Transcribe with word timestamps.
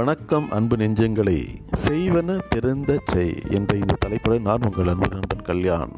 வணக்கம் 0.00 0.50
அன்பு 0.50 0.76
நெஞ்சங்களே 0.76 1.46
செய்வன 1.76 2.38
தெரிந்த 2.48 3.00
செய் 3.06 3.34
என்ற 3.50 3.76
இந்த 3.76 3.94
தலைப்புடன் 3.98 4.42
நான் 4.42 4.62
உங்கள் 4.62 4.86
அன்பு 4.86 5.08
நண்பன் 5.08 5.42
கல்யாண். 5.42 5.90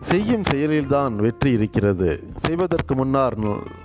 செய்யும் 0.00 0.42
செயலில்தான் 0.42 1.16
வெற்றி 1.16 1.52
இருக்கிறது. 1.52 2.24
செய்வதற்கு 2.36 2.94
முன்னால் 2.94 3.34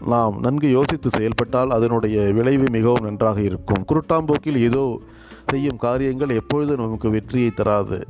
நாம் 0.07 0.39
நன்கு 0.39 0.69
யோசித்து 0.69 1.09
செயல்பட்டால் 1.09 1.69
அதனுடைய 1.69 2.21
விளைவு 2.21 2.70
மிகவும் 2.70 3.04
நன்றாக 3.04 3.41
இருக்கும். 3.41 3.86
குருட்டாம்போக்கில் 3.91 4.57
ஏதோ 4.57 4.99
செய்யும் 5.47 5.77
காரியங்கள் 5.77 6.29
எப்பொழுதும் 6.29 6.83
நமக்கு 6.83 7.09
வெற்றியை 7.09 7.49
தராது. 7.49 8.07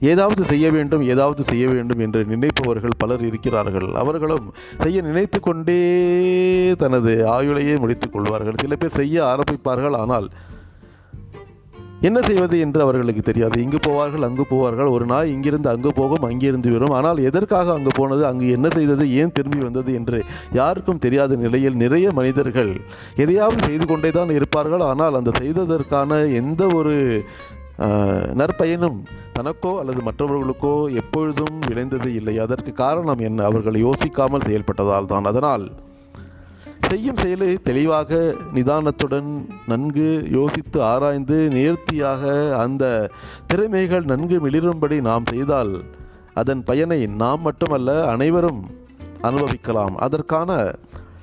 ஏதாவது 0.00 0.42
செய்ய 0.50 0.66
வேண்டும் 0.70 1.04
ஏதாவது 1.12 1.42
செய்ய 1.50 1.64
வேண்டும் 1.68 2.02
என்று 2.06 2.20
நினைப்பவர்கள் 2.32 2.98
பலர் 3.04 3.24
இருக்கிறார்கள். 3.28 3.88
அவர்களும் 4.02 4.46
செய்ய 4.82 5.02
நினைத்து 5.02 5.40
கொண்டே 5.40 5.80
தனது 6.82 7.14
ஆயுளையே 7.36 7.74
முடித்துக் 7.84 8.14
கொள்வார்கள். 8.16 8.60
சில 8.64 8.76
பேர் 8.76 8.98
செய்ய 9.00 9.24
ஆரம்பிப்பார்கள் 9.32 9.98
ஆனால் 10.02 10.28
என்ன 12.08 12.18
செய்வது 12.26 12.56
என்று 12.64 12.80
அவர்களுக்கு 12.84 13.22
தெரியாது. 13.28 13.56
இங்கு 13.62 13.78
போவார்கள் 13.86 14.26
அங்கு 14.26 14.44
போவார்கள். 14.50 14.90
ஒரு 14.96 15.04
நாய் 15.12 15.32
இங்கிருந்து 15.34 15.68
அங்கு 15.72 15.90
போகும் 15.96 16.26
அங்கிருந்து 16.28 16.74
வரும். 16.74 16.94
ஆனால் 16.98 17.18
எதற்காக 17.28 17.72
அங்கு 17.76 17.92
போனது 17.96 18.22
அங்கு 18.28 18.48
என்ன 18.56 18.68
செய்தது 18.76 19.04
ஏன் 19.20 19.34
திரும்பி 19.38 19.60
வந்தது 19.64 19.92
என்று 20.00 20.18
யாருக்கும் 20.58 21.02
தெரியாத 21.04 21.36
நிலையில் 21.36 21.80
நிறைய 21.82 22.12
மனிதர்கள் 22.18 22.72
எதையாவது 23.24 23.62
செய்து 23.68 23.86
கொண்டே 23.86 24.12
தான் 24.18 24.30
இருப்பார்கள். 24.38 24.84
ஆனால் 24.90 25.18
அந்த 25.20 25.32
செய்ததற்கான 25.40 26.20
எந்த 26.42 26.64
ஒரு 26.80 26.96
நற்பயனும் 28.40 28.98
தனக்கோ 29.36 29.72
அல்லது 29.80 30.00
மற்றவர்களுக்கோ 30.02 30.72
எப்பொழுதும் 30.94 31.58
விளைந்தது 31.66 32.14
இல்லை. 32.14 32.38
அதற்கு 32.38 32.72
காரணம் 32.72 33.18
என்ன? 33.18 33.44
அவர்கள் 33.44 33.76
யோசிக்காமல் 33.86 34.46
செயல்பட்டதால் 34.46 35.10
தான். 35.12 35.24
அதனால் 35.24 35.66
செய்யும் 36.90 37.16
செயலை 37.16 37.48
தெளிவாக 37.68 38.34
நிதானத்துடன் 38.54 39.30
நன்கு 39.66 40.08
யோசித்து 40.30 40.78
ஆராய்ந்து 40.82 41.38
நேர்த்தியாக 41.56 42.22
அந்த 42.56 42.84
திறமைகள் 43.46 44.04
நன்கு 44.04 44.36
மிளிரும்படி 44.46 45.00
நாம் 45.00 45.28
செய்தால் 45.32 45.72
அதன் 46.34 46.62
பயனை 46.62 47.00
நாம் 47.06 47.40
மட்டுமல்ல 47.40 48.06
அனைவரும் 48.14 48.60
அனுபவிக்கலாம். 49.20 49.94
அதற்கான 49.96 50.50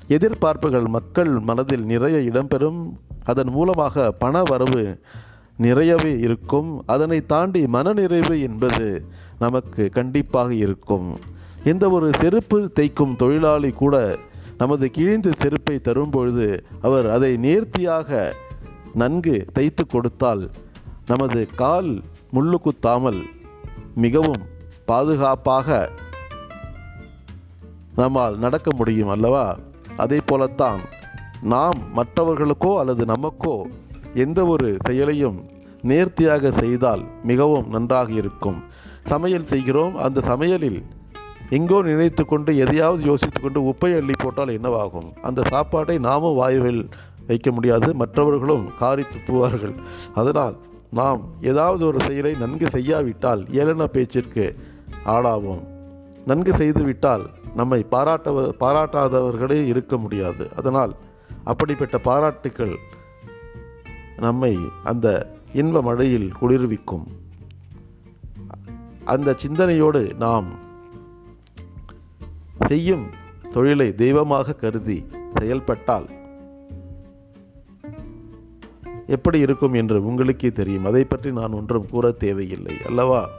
எதிர்பார்ப்புகள் 0.08 0.88
மக்கள் 0.97 1.31
மனதில் 1.40 1.86
நிறைய 1.86 2.17
இடம்பெறும். 2.31 2.81
அதன் 3.23 3.52
மூலமாக 3.58 4.12
பண 4.23 4.42
வரவு 4.44 4.84
நிறையவே 5.58 6.20
இருக்கும். 6.20 6.84
அதனை 6.86 7.25
தாண்டி 7.25 7.67
மனநிறைவு 7.67 8.42
என்பது 8.42 9.06
நமக்கு 9.39 9.89
கண்டிப்பாக 9.89 10.53
இருக்கும். 10.53 11.20
எந்த 11.64 11.89
ஒரு 11.89 12.12
செருப்பு 12.20 12.72
தைக்கும் 12.80 13.16
தொழிலாளி 13.16 13.72
கூட 13.72 14.17
நமது 14.58 14.92
கிழிந்த 14.92 15.31
செருப்பை 15.38 15.80
தரும்பொழுது 15.80 16.64
அவர் 16.81 17.09
அதை 17.09 17.38
நேர்த்தியாக 17.38 18.34
நன்கு 18.94 19.45
தைத்து 19.53 19.88
கொடுத்தால் 19.88 20.52
நமது 21.08 21.47
கால் 21.56 22.03
முள்ளு 22.34 22.56
குத்தாமல் 22.56 23.22
மிகவும் 23.95 24.42
பாதுகாப்பாக 24.86 25.90
நம்மால் 27.95 28.38
நடக்க 28.38 28.75
முடியும் 28.75 29.08
அல்லவா? 29.08 29.58
அதே 29.97 30.19
போலத்தான் 30.25 30.80
நாம் 31.42 31.80
மற்றவர்களுக்கோ 31.95 32.78
அல்லது 32.78 33.06
நமக்கோ 33.06 33.66
எந்த 34.16 34.45
ஒரு 34.45 34.77
செயலையும் 34.85 35.39
நேர்த்தியாக 35.81 36.52
செய்தால் 36.52 37.03
மிகவும் 37.23 37.67
நன்றாக 37.69 38.11
இருக்கும். 38.11 38.63
சமையல் 39.03 39.45
செய்கிறோம். 39.45 39.95
அந்த 39.97 40.22
சமையலில் 40.22 40.80
எங்கோ 41.49 41.81
நினைத்து 41.81 42.25
கொண்டு 42.25 42.57
எதையாவது 42.57 43.03
யோசித்து 43.03 43.41
கொண்டு 43.41 43.59
உப்பை 43.61 43.89
அள்ளி 43.97 44.13
போட்டால் 44.17 44.53
என்னவாகும்? 44.59 45.09
அந்த 45.22 45.41
சாப்பாட்டை 45.49 45.97
நாமும் 45.97 46.39
வாயுவில் 46.39 46.81
வைக்க 47.28 47.51
முடியாது. 47.51 47.94
மற்றவர்களும் 47.95 48.66
காரி 48.79 49.03
துப்புவார்கள் 49.03 49.75
அதனால் 50.16 50.56
நாம் 50.91 51.22
ஏதாவது 51.41 51.85
ஒரு 51.85 52.00
செயலை 52.00 52.34
நன்கு 52.40 52.69
செய்யாவிட்டால் 52.69 53.44
ஏளன 53.51 53.84
பேச்சிற்கு 53.84 54.56
ஆளாவோம். 55.06 55.63
நன்கு 56.25 56.53
செய்துவிட்டால் 56.53 57.25
நம்மை 57.56 57.84
பாராட்ட 57.84 58.31
பாராட்டாதவர்களே 58.59 59.66
இருக்க 59.66 59.97
முடியாது. 59.97 60.50
அதனால் 60.56 60.95
அப்படிப்பட்ட 61.44 61.97
பாராட்டுக்கள் 61.97 62.75
நம்மை 64.18 64.58
அந்த 64.84 65.34
இன்ப 65.53 65.81
மழையில் 65.81 66.34
குளிர்விக்கும். 66.42 67.08
அந்த 69.06 69.34
சிந்தனையோடு 69.38 70.14
நாம் 70.20 70.46
செய்யும் 72.66 73.08
தொழிலை 73.52 73.96
தெய்வமாக 73.96 74.53
கருதி 74.53 75.06
செயல்பட்டால் 75.36 76.09
எப்படி 79.08 79.40
இருக்கும் 79.40 79.74
என்று 79.74 80.06
உங்களுக்கே 80.06 80.52
தெரியும். 80.52 80.86
அதை 80.86 81.06
பற்றி 81.06 81.32
நான் 81.32 81.52
ஒன்றும் 81.52 81.90
கூற 81.90 82.12
தேவையில்லை. 82.12 82.76
அல்லவா? 82.86 83.30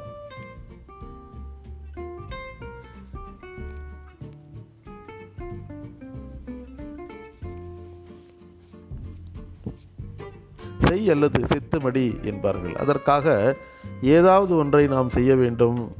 செய் 10.86 11.10
அல்லது 11.10 11.46
சித்துமடி 11.46 12.18
என்பார்கள். 12.22 12.74
அதற்காக 12.74 13.54
ஏதாவது 14.02 14.56
ஒன்றை 14.56 14.86
நாம் 14.86 15.10
செய்ய 15.10 15.34
வேண்டும் 15.34 15.92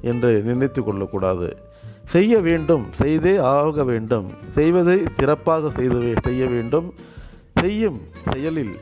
என்று 0.00 0.42
நினைத்து 0.42 0.84
கொள்ளக்கூடாது. 0.84 1.56
செய்ய 2.04 2.38
வேண்டும் 2.38 2.86
செய்தே 2.90 3.36
ஆக 3.36 3.84
வேண்டும். 3.84 4.30
செய்வதை 4.48 5.02
சிறப்பாக 5.16 5.70
செய்து 5.70 6.14
செய்ய 6.22 6.46
வேண்டும். 6.46 6.94
செய்யும் 7.54 8.00
செயலில் 8.32 8.74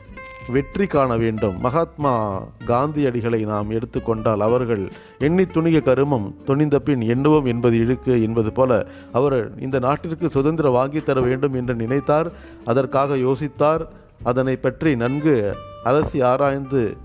வெற்றி 0.47 0.87
காண 0.87 1.17
வேண்டும். 1.17 1.59
மகாத்மா 1.59 2.43
காந்தியடிகளை 2.65 3.45
நாம் 3.45 3.69
எடுத்துக்கொண்டால் 3.69 4.39
அவர்கள் 4.39 4.91
எண்ணி 5.19 5.43
துணிக 5.43 5.81
கருமம் 5.81 6.35
துணிந்த 6.45 6.79
பின் 6.79 7.01
எண்ணுவோம் 7.01 7.45
என்பது 7.45 7.77
இழுக்கு 7.77 8.23
என்பது 8.23 8.51
போல 8.51 8.85
அவர் 9.11 9.59
இந்த 9.59 9.79
நாட்டிற்கு 9.79 10.29
சுதந்திரம் 10.29 10.71
வாங்கித் 10.71 11.05
தர 11.05 11.21
வேண்டும் 11.21 11.53
என்று 11.53 11.75
நினைத்தார். 11.75 12.31
அதற்காக 12.65 13.15
யோசித்தார். 13.15 13.87
அதனை 14.19 14.59
பற்றி 14.59 14.95
நன்கு 14.95 15.35
அலசி 15.83 16.21
ஆராய்ந்து 16.23 16.97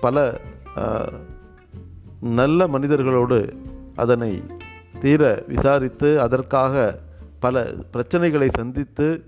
பல 0.00 0.16
நல்ல 2.20 2.68
மனிதர்களோடு 2.68 3.40
அதனை 3.96 4.42
தீர 5.00 5.42
விசாரித்து 5.46 6.20
அதற்காக 6.20 6.74
பல 7.40 7.62
பிரச்சனைகளை 7.92 8.48
சந்தித்து 8.56 9.24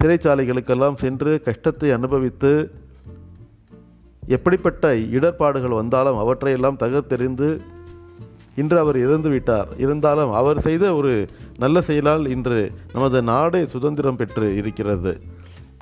சிறைச்சாலைகளுக்கெல்லாம் 0.00 0.94
சென்று 0.94 1.42
கஷ்டத்தை 1.42 1.90
அனுபவித்து 1.90 2.70
எப்படிப்பட்ட 4.22 4.94
இடர்பாடுகள் 4.96 5.70
வந்தாலும் 5.70 6.18
அவற்றையெல்லாம் 6.18 6.76
தகர்த்தெறிந்து 6.76 7.60
இன்று 8.56 8.78
அவர் 8.78 8.98
இறந்து 8.98 9.28
விட்டார். 9.28 9.68
இருந்தாலும் 9.76 10.32
அவர் 10.32 10.60
செய்த 10.60 10.94
ஒரு 10.94 11.26
நல்ல 11.58 11.80
செயலால் 11.80 12.26
இன்று 12.26 12.72
நமது 12.92 13.22
நாடே 13.22 13.66
சுதந்திரம் 13.66 14.16
பெற்று 14.16 14.56
இருக்கிறது. 14.56 15.20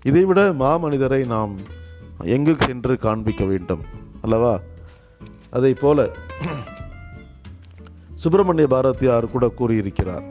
இதைவிட 0.02 0.52
மாமனிதரை 0.52 1.26
நாம் 1.26 1.54
எங்கு 2.22 2.54
சென்று 2.58 2.98
காண்பிக்க 2.98 3.44
வேண்டும்? 3.44 3.82
அல்லவா? 4.22 4.60
அதை 5.50 5.74
போல 5.74 6.08
சுப்பிரமணிய 8.14 8.66
பாரதியார் 8.66 9.30
கூட 9.30 9.48
கூறியிருக்கிறார். 9.48 10.26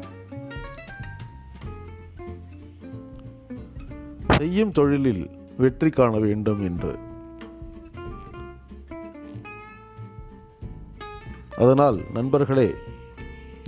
செய்யும் 4.38 4.72
தொழிலில் 4.72 5.30
வெற்றி 5.58 5.90
காண 5.90 6.18
வேண்டும் 6.18 6.64
என்று. 6.64 6.94
அதனால் 11.64 11.98
நண்பர்களே 12.18 12.70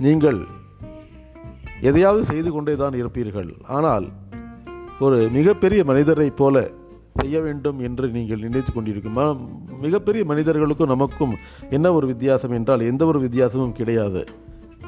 நீங்கள் 0.04 0.40
எதையாவது 1.88 2.24
செய்து 2.30 2.50
கொண்டே 2.52 2.74
தான் 2.82 2.96
இருப்பீர்கள். 3.02 3.50
ஆனால் 3.76 4.06
ஒரு 5.06 5.18
மிகப்பெரிய 5.36 5.80
மனிதரைப் 5.90 6.38
போல 6.40 6.56
செய்ய 7.20 7.36
வேண்டும் 7.46 7.78
என்று 7.86 8.06
நீங்கள் 8.16 8.44
நினைத்து 8.44 8.70
கொண்டிருக்கும். 8.72 9.18
மிகப்பெரிய 9.84 10.22
மனிதர்களுக்கும் 10.30 10.92
நமக்கும் 10.94 11.34
என்ன 11.76 11.92
ஒரு 11.98 12.06
வித்தியாசம் 12.12 12.54
என்றால் 12.58 12.88
எந்த 12.90 13.02
ஒரு 13.10 13.18
வித்தியாசமும் 13.24 13.76
கிடையாது. 13.78 14.22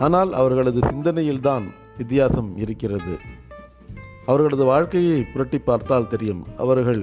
ஆனால் 0.07 0.31
அவர்களது 0.41 0.81
சிந்தனையில்தான் 0.91 1.65
வித்தியாசம் 2.01 2.51
இருக்கிறது. 2.65 3.15
அவர்களது 4.33 4.65
வாழ்க்கையை 4.73 5.19
புரட்டி 5.33 5.59
பார்த்தால் 5.59 6.11
தெரியும். 6.13 6.43
அவர்கள் 6.65 7.03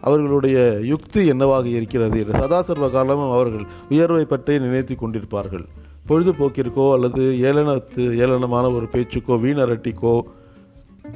அவர்களுடைய 0.00 0.58
யுக்தி 0.90 1.22
என்னவாக 1.32 1.66
இருக்கிறது 1.78 2.16
என்று 2.22 2.40
சதாசர்வ 2.42 2.88
காலமும் 2.96 3.34
அவர்கள் 3.36 3.64
உயர்வை 3.92 4.24
பற்றி 4.24 4.58
நினைத்து 4.64 4.94
கொண்டிருப்பார்கள். 4.94 5.66
பொழுதுபோக்கிற்கோ 6.08 6.84
அல்லது 6.96 7.22
ஏளனத்து 7.48 8.04
ஏளனமான 8.22 8.66
ஒரு 8.76 8.86
பேச்சுக்கோ 8.94 9.36
வீணரட்டிக்கோ 9.44 10.14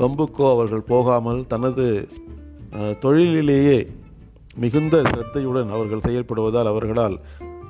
பம்புக்கோ 0.00 0.46
அவர்கள் 0.55 0.88
போகாமல் 0.90 1.40
தனது 1.52 1.87
தொழிலிலேயே 3.05 3.79
மிகுந்த 4.62 4.96
சிரத்தையுடன் 5.11 5.73
அவர்கள் 5.76 6.05
செயல்படுவதால் 6.06 6.70
அவர்களால் 6.70 7.17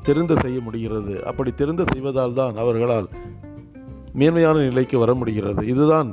தெரிந்து 0.06 0.34
செய்ய 0.42 0.58
முடிகிறது. 0.66 1.14
அப்படி 1.30 1.50
தெரிந்து 1.60 1.84
செய்வதால் 1.92 2.36
தான் 2.40 2.54
அவர்களால் 2.62 3.08
மேன்மையான 4.20 4.56
நிலைக்கு 4.68 4.96
வர 5.02 5.10
முடிகிறது. 5.20 5.62
இதுதான் 5.72 6.08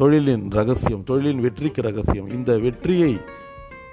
தொழிலின் 0.00 0.44
ரகசியம் 0.58 1.04
தொழிலின் 1.08 1.42
வெற்றிக்கு 1.44 1.80
ரகசியம். 1.88 2.28
இந்த 2.36 2.50
வெற்றியை 2.66 3.12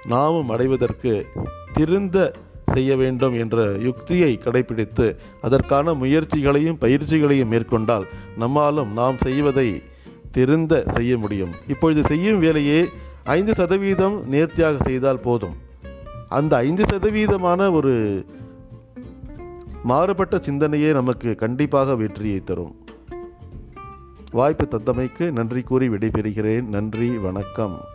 நாமும் 0.08 0.48
அடைவதற்கு 0.48 1.26
திருந்த 1.72 2.32
செய்ய 2.72 2.96
வேண்டும் 2.96 3.34
என்ற 3.34 3.74
யுக்தியை 3.78 4.40
கடைபிடித்து 4.44 5.16
அதற்கான 5.42 5.94
முயற்சிகளையும் 5.94 6.78
பயிற்சிகளையும் 6.80 7.48
மேற்கொண்டால் 7.48 8.06
நம்மாலும் 8.38 8.92
நாம் 8.92 9.18
செய்வதை 9.18 9.82
திருந்த 10.30 10.84
செய்ய 10.88 11.18
முடியும். 11.18 11.50
இப்பொழுது 11.68 12.04
செய்யும் 12.04 12.38
வேலையே 12.38 12.88
ஐந்து 13.24 13.54
சதவீதம் 13.54 14.28
நேர்த்தியாக 14.28 14.84
செய்தால் 14.84 15.20
போதும். 15.20 15.54
அந்த 16.28 16.56
ஐந்து 16.56 16.84
சதவீதமான 16.84 17.72
ஒரு 17.72 18.24
மாறுபட்ட 19.82 20.36
சிந்தனையே 20.36 20.92
நமக்கு 20.92 21.34
கண்டிப்பாக 21.34 21.94
வெற்றியை 21.94 22.40
தரும். 22.44 22.74
வாய்ப்பு 24.30 24.68
தந்தமைக்கு 24.70 25.30
நன்றி 25.30 25.60
கூறி 25.60 25.88
விடைபெறுகிறேன். 25.88 26.64
நன்றி 26.64 27.08
வணக்கம். 27.08 27.94